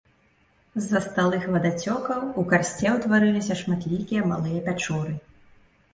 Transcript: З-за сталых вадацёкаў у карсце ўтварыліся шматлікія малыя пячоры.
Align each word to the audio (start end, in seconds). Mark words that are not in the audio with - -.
З-за 0.85 1.01
сталых 1.07 1.43
вадацёкаў 1.57 2.19
у 2.43 2.47
карсце 2.53 2.87
ўтварыліся 2.97 3.53
шматлікія 3.63 4.21
малыя 4.33 4.59
пячоры. 4.71 5.13